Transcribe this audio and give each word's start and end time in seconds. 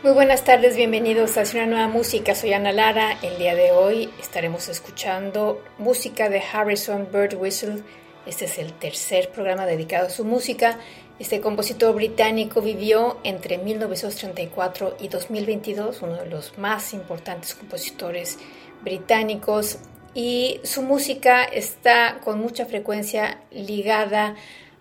Muy 0.00 0.12
buenas 0.12 0.44
tardes, 0.44 0.76
bienvenidos 0.76 1.36
a 1.36 1.42
una 1.54 1.66
nueva 1.66 1.88
música. 1.88 2.36
Soy 2.36 2.52
Ana 2.52 2.70
Lara. 2.70 3.18
El 3.20 3.36
día 3.36 3.56
de 3.56 3.72
hoy 3.72 4.08
estaremos 4.20 4.68
escuchando 4.68 5.60
música 5.76 6.28
de 6.28 6.40
Harrison 6.40 7.08
Bird 7.12 7.34
Whistle. 7.34 7.82
Este 8.24 8.44
es 8.44 8.58
el 8.58 8.74
tercer 8.74 9.32
programa 9.32 9.66
dedicado 9.66 10.06
a 10.06 10.10
su 10.10 10.24
música. 10.24 10.78
Este 11.18 11.40
compositor 11.40 11.96
británico 11.96 12.62
vivió 12.62 13.18
entre 13.24 13.58
1934 13.58 14.98
y 15.00 15.08
2022, 15.08 16.00
uno 16.02 16.14
de 16.14 16.26
los 16.26 16.56
más 16.58 16.94
importantes 16.94 17.56
compositores 17.56 18.38
británicos, 18.82 19.80
y 20.14 20.60
su 20.62 20.82
música 20.82 21.42
está 21.42 22.20
con 22.22 22.38
mucha 22.38 22.66
frecuencia 22.66 23.40
ligada 23.50 24.36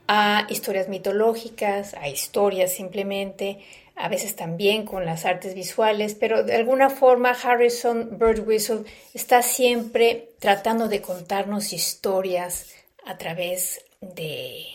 a 0.08 0.46
historias 0.50 0.88
mitológicas, 0.88 1.96
a 1.96 2.08
historias 2.08 2.72
simplemente, 2.72 3.60
a 3.98 4.10
veces 4.10 4.36
también 4.36 4.86
con 4.86 5.06
las 5.06 5.26
artes 5.26 5.56
visuales, 5.56 6.16
pero 6.16 6.44
de 6.44 6.56
alguna 6.56 6.90
forma 6.90 7.32
Harrison 7.32 8.18
Birdwhistle 8.20 8.84
está 9.14 9.42
siempre 9.42 10.30
tratando 10.40 10.88
de 10.88 11.02
contarnos 11.02 11.74
historias 11.74 12.74
a 13.06 13.18
través 13.18 13.84
de, 14.02 14.66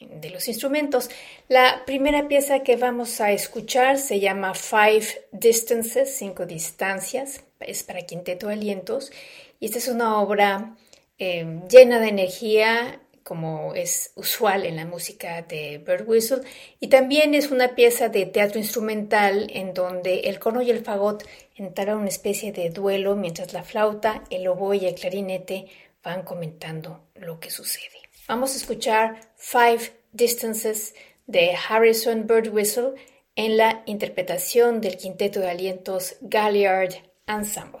de 0.00 0.30
los 0.30 0.48
instrumentos. 0.48 1.08
La 1.48 1.84
primera 1.86 2.26
pieza 2.26 2.64
que 2.64 2.76
vamos 2.76 3.20
a 3.20 3.30
escuchar 3.30 3.98
se 3.98 4.18
llama 4.18 4.54
Five 4.54 5.26
Distances, 5.30 6.16
cinco 6.16 6.44
distancias, 6.44 7.44
es 7.60 7.84
para 7.84 8.02
quinteto 8.02 8.48
alientos, 8.48 9.12
y 9.60 9.66
esta 9.66 9.78
es 9.78 9.86
una 9.86 10.20
obra 10.20 10.76
eh, 11.18 11.60
llena 11.70 12.00
de 12.00 12.08
energía, 12.08 13.00
como 13.24 13.74
es 13.74 14.12
usual 14.14 14.66
en 14.66 14.76
la 14.76 14.84
música 14.84 15.42
de 15.42 15.78
Bird 15.78 16.06
Whistle, 16.06 16.42
y 16.78 16.88
también 16.88 17.34
es 17.34 17.50
una 17.50 17.74
pieza 17.74 18.08
de 18.08 18.26
teatro 18.26 18.60
instrumental 18.60 19.48
en 19.50 19.74
donde 19.74 20.20
el 20.20 20.38
corno 20.38 20.62
y 20.62 20.70
el 20.70 20.84
fagot 20.84 21.24
entablan 21.56 21.98
una 21.98 22.08
especie 22.08 22.52
de 22.52 22.70
duelo 22.70 23.16
mientras 23.16 23.52
la 23.52 23.64
flauta, 23.64 24.22
el 24.30 24.46
oboe 24.46 24.76
y 24.76 24.86
el 24.86 24.94
clarinete 24.94 25.66
van 26.02 26.22
comentando 26.22 27.08
lo 27.14 27.40
que 27.40 27.50
sucede. 27.50 28.04
Vamos 28.28 28.54
a 28.54 28.58
escuchar 28.58 29.20
Five 29.36 29.92
Distances 30.12 30.94
de 31.26 31.56
Harrison 31.68 32.26
Bird 32.26 32.52
Whistle 32.52 32.92
en 33.36 33.56
la 33.56 33.82
interpretación 33.86 34.80
del 34.80 34.96
quinteto 34.96 35.40
de 35.40 35.50
alientos 35.50 36.16
Galliard 36.20 36.94
Ensemble. 37.26 37.80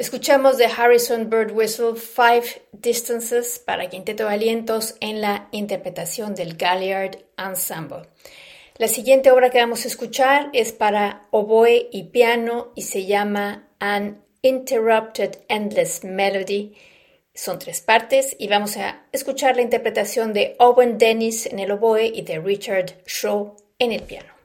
Escuchamos 0.00 0.56
de 0.56 0.64
Harrison 0.64 1.28
Bird 1.28 1.52
Whistle 1.52 1.94
Five 1.94 2.62
Distances 2.72 3.58
para 3.58 3.90
quinteto 3.90 4.24
de 4.24 4.32
alientos 4.32 4.94
en 5.00 5.20
la 5.20 5.48
interpretación 5.50 6.34
del 6.34 6.56
Galliard 6.56 7.18
Ensemble. 7.36 8.08
La 8.78 8.88
siguiente 8.88 9.30
obra 9.30 9.50
que 9.50 9.60
vamos 9.60 9.84
a 9.84 9.88
escuchar 9.88 10.48
es 10.54 10.72
para 10.72 11.26
oboe 11.32 11.90
y 11.92 12.04
piano 12.04 12.72
y 12.74 12.80
se 12.80 13.04
llama 13.04 13.68
An 13.78 14.24
Interrupted 14.40 15.36
Endless 15.48 16.02
Melody. 16.02 16.72
Son 17.34 17.58
tres 17.58 17.82
partes 17.82 18.34
y 18.38 18.48
vamos 18.48 18.78
a 18.78 19.04
escuchar 19.12 19.56
la 19.56 19.62
interpretación 19.62 20.32
de 20.32 20.56
Owen 20.60 20.96
Dennis 20.96 21.44
en 21.44 21.58
el 21.58 21.72
oboe 21.72 22.06
y 22.06 22.22
de 22.22 22.38
Richard 22.38 23.02
Shaw 23.04 23.54
en 23.78 23.92
el 23.92 24.00
piano. 24.04 24.39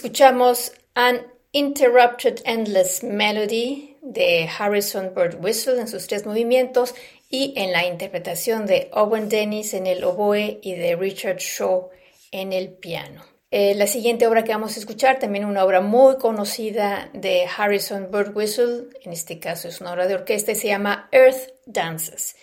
Escuchamos 0.00 0.72
An 0.94 1.26
Interrupted 1.52 2.40
Endless 2.46 3.04
Melody 3.04 3.98
de 4.00 4.48
Harrison 4.48 5.12
Bird 5.14 5.44
Whistle 5.44 5.78
en 5.78 5.88
sus 5.88 6.06
tres 6.06 6.24
movimientos 6.24 6.94
y 7.28 7.52
en 7.54 7.70
la 7.70 7.84
interpretación 7.84 8.64
de 8.64 8.88
Owen 8.94 9.28
Dennis 9.28 9.74
en 9.74 9.86
el 9.86 10.02
oboe 10.02 10.58
y 10.62 10.74
de 10.74 10.96
Richard 10.96 11.36
Shaw 11.36 11.90
en 12.32 12.54
el 12.54 12.70
piano. 12.70 13.26
Eh, 13.50 13.74
la 13.74 13.86
siguiente 13.86 14.26
obra 14.26 14.42
que 14.42 14.52
vamos 14.52 14.74
a 14.74 14.80
escuchar, 14.80 15.18
también 15.18 15.44
una 15.44 15.66
obra 15.66 15.82
muy 15.82 16.16
conocida 16.16 17.10
de 17.12 17.44
Harrison 17.44 18.08
Bird 18.10 18.34
Whistle, 18.34 18.84
en 19.02 19.12
este 19.12 19.38
caso 19.38 19.68
es 19.68 19.82
una 19.82 19.92
obra 19.92 20.06
de 20.06 20.14
orquesta, 20.14 20.52
y 20.52 20.54
se 20.54 20.68
llama 20.68 21.10
Earth 21.12 21.52
Dances. 21.66 22.36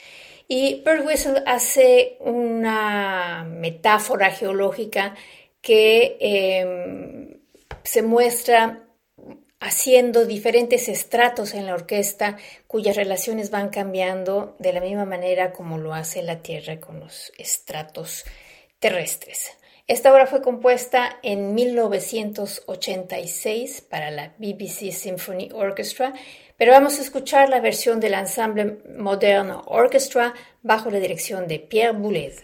Y 0.47 0.83
Bird 0.85 1.07
Whistle 1.07 1.41
hace 1.47 2.17
una 2.19 3.47
metáfora 3.49 4.29
geológica 4.29 5.15
que 5.67 6.17
em, 6.21 7.26
se 7.87 8.01
muestra 8.01 8.83
haciendo 9.61 10.25
diferentes 10.25 10.89
estratos 10.89 11.53
en 11.53 11.65
la 11.65 11.73
orquesta 11.73 12.35
cuyas 12.67 12.97
relaciones 12.97 13.49
van 13.49 13.69
cambiando 13.69 14.57
de 14.59 14.73
la 14.73 14.81
misma 14.81 15.05
manera 15.05 15.53
como 15.53 15.77
lo 15.77 15.93
hace 15.93 16.21
la 16.21 16.41
Tierra 16.41 16.81
con 16.81 16.99
los 16.99 17.31
estratos 17.37 18.25
terrestres. 18.79 19.53
Esta 19.87 20.11
obra 20.11 20.27
fue 20.27 20.41
compuesta 20.41 21.17
en 21.23 21.55
1986 21.55 23.79
para 23.89 24.11
la 24.11 24.33
BBC 24.37 24.91
Symphony 24.91 25.51
Orchestra, 25.53 26.11
pero 26.57 26.73
vamos 26.73 26.99
a 26.99 27.03
escuchar 27.03 27.47
la 27.47 27.61
versión 27.61 28.01
del 28.01 28.15
ensemble 28.15 28.79
Modern 28.97 29.61
Orchestra 29.65 30.33
bajo 30.61 30.91
la 30.91 30.99
dirección 30.99 31.47
de 31.47 31.59
Pierre 31.59 31.93
Boulez. 31.93 32.43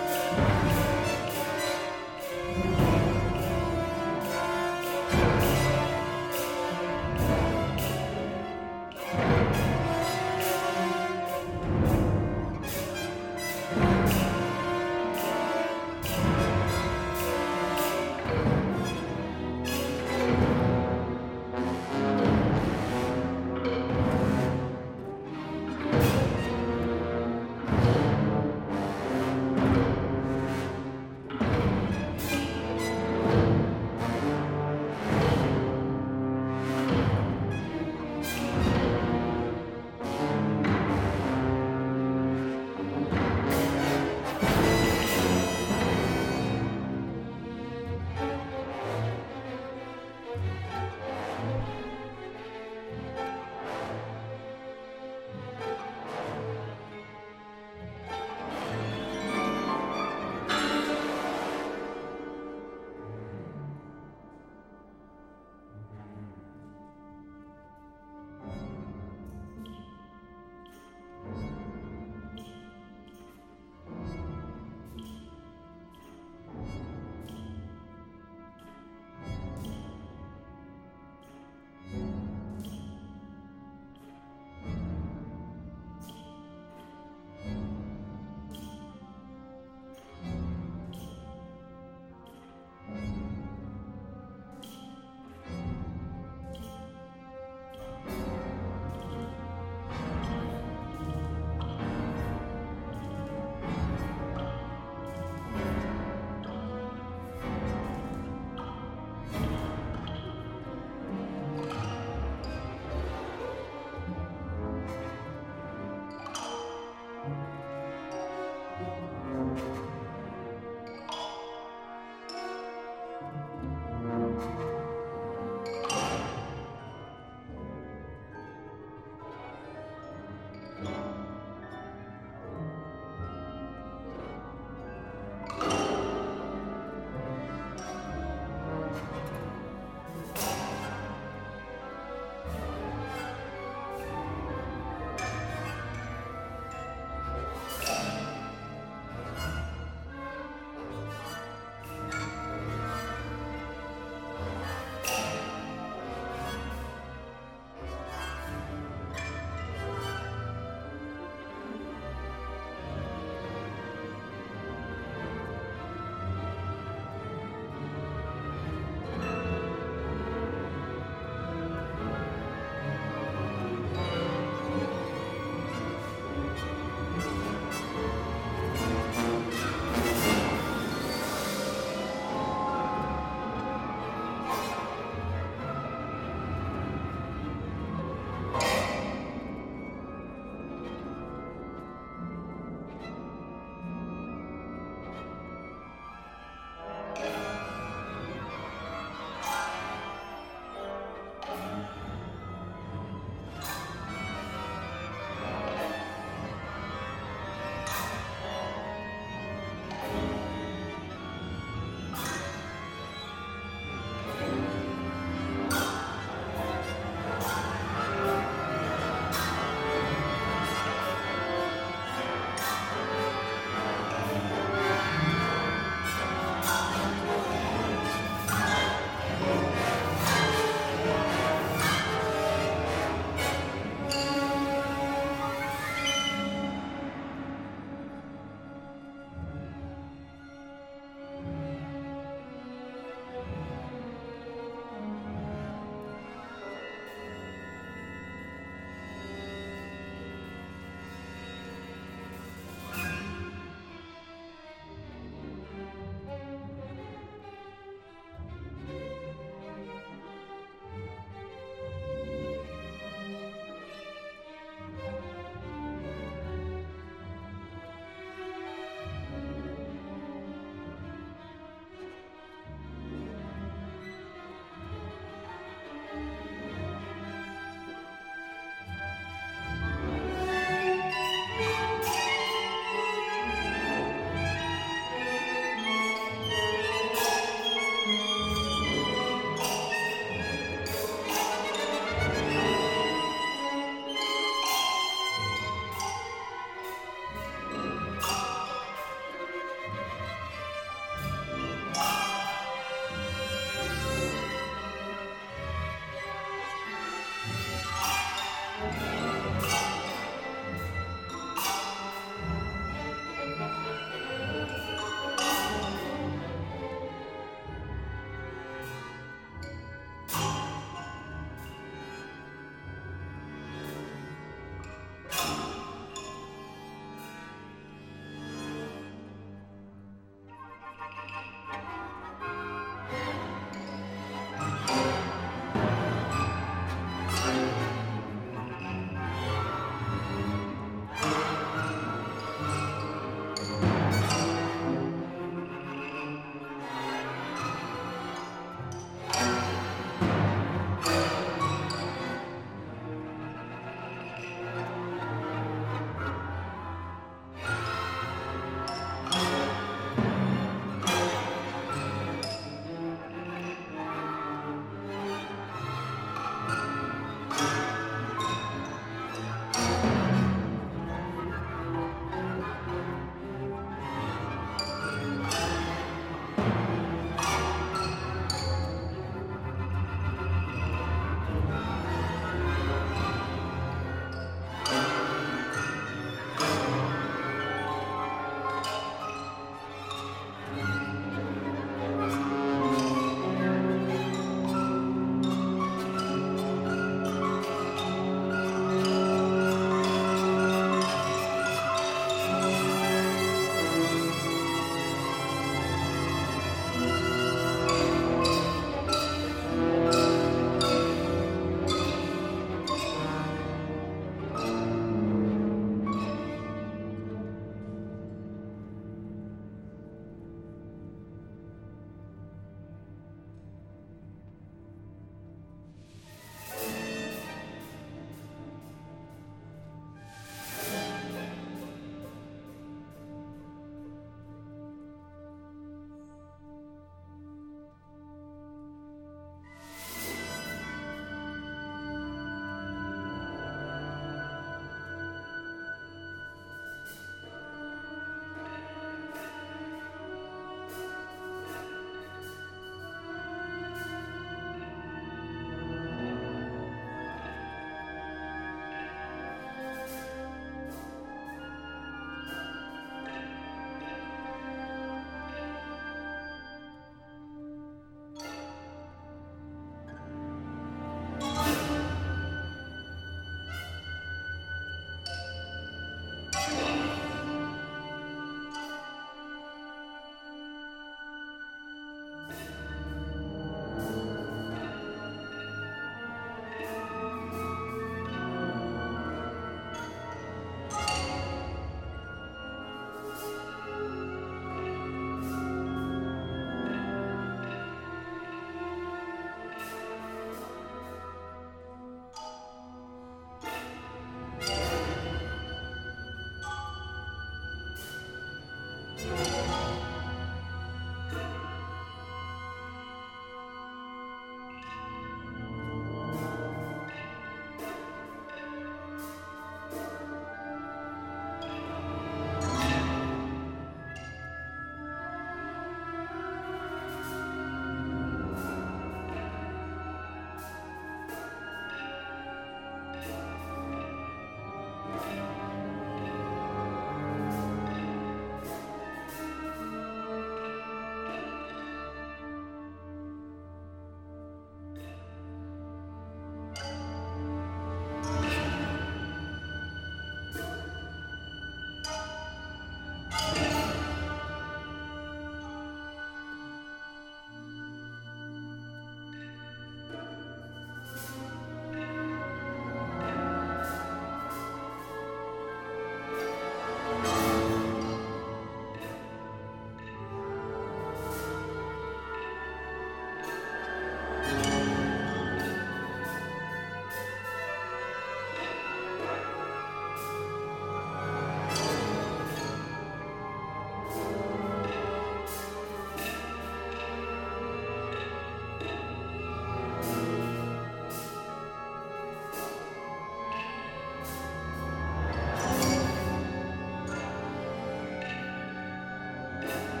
Bye. 599.61 600.00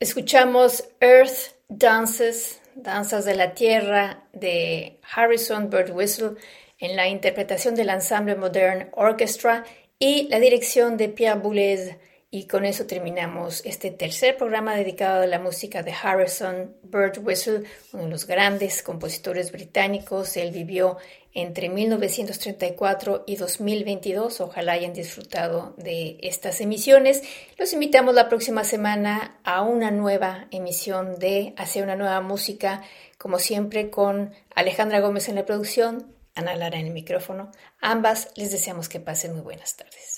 Escuchamos 0.00 0.84
Earth 1.00 1.56
Dances, 1.68 2.60
Danzas 2.76 3.24
de 3.24 3.34
la 3.34 3.54
Tierra 3.54 4.22
de 4.32 5.00
Harrison 5.02 5.70
Bird 5.70 5.90
Whistle 5.90 6.36
en 6.78 6.94
la 6.94 7.08
interpretación 7.08 7.74
del 7.74 7.88
Ensemble 7.88 8.36
Modern 8.36 8.90
Orchestra 8.92 9.64
y 9.98 10.28
la 10.28 10.38
dirección 10.38 10.96
de 10.96 11.08
Pierre 11.08 11.40
Boulez 11.40 11.96
y 12.30 12.46
con 12.46 12.66
eso 12.66 12.84
terminamos 12.84 13.62
este 13.64 13.90
tercer 13.90 14.36
programa 14.36 14.76
dedicado 14.76 15.22
a 15.22 15.26
la 15.26 15.38
música 15.38 15.82
de 15.82 15.92
Harrison 15.92 16.76
Bird 16.82 17.18
Whistle, 17.24 17.62
uno 17.94 18.04
de 18.04 18.10
los 18.10 18.26
grandes 18.26 18.82
compositores 18.82 19.50
británicos. 19.50 20.36
Él 20.36 20.50
vivió 20.50 20.98
entre 21.32 21.70
1934 21.70 23.24
y 23.26 23.36
2022. 23.36 24.42
Ojalá 24.42 24.72
hayan 24.72 24.92
disfrutado 24.92 25.74
de 25.78 26.18
estas 26.20 26.60
emisiones. 26.60 27.22
Los 27.56 27.72
invitamos 27.72 28.14
la 28.14 28.28
próxima 28.28 28.62
semana 28.62 29.40
a 29.42 29.62
una 29.62 29.90
nueva 29.90 30.48
emisión 30.50 31.18
de 31.18 31.54
Hacia 31.56 31.82
una 31.82 31.96
nueva 31.96 32.20
música, 32.20 32.82
como 33.16 33.38
siempre 33.38 33.88
con 33.88 34.34
Alejandra 34.54 35.00
Gómez 35.00 35.30
en 35.30 35.36
la 35.36 35.46
producción, 35.46 36.14
Ana 36.34 36.54
Lara 36.56 36.78
en 36.78 36.88
el 36.88 36.92
micrófono. 36.92 37.52
Ambas 37.80 38.32
les 38.36 38.52
deseamos 38.52 38.90
que 38.90 39.00
pasen 39.00 39.32
muy 39.32 39.40
buenas 39.40 39.76
tardes. 39.76 40.17